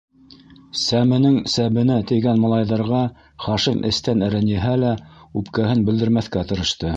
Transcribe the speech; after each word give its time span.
-Сәменең 0.83 1.35
сәбенә 1.55 1.97
тейгән 2.11 2.41
малайҙарға 2.45 3.01
Хашим 3.45 3.85
эстән 3.91 4.27
рәнйеһә 4.37 4.73
лә, 4.85 4.95
үпкәһен 5.43 5.89
белдермәҫкә 5.93 6.47
тырышты. 6.55 6.89